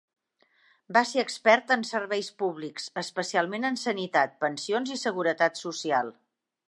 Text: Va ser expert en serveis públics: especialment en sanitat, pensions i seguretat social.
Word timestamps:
Va 0.95 1.01
ser 1.09 1.19
expert 1.23 1.73
en 1.75 1.83
serveis 1.89 2.29
públics: 2.43 2.87
especialment 3.03 3.67
en 3.71 3.77
sanitat, 3.83 4.35
pensions 4.47 4.95
i 4.97 4.99
seguretat 5.03 5.63
social. 5.67 6.11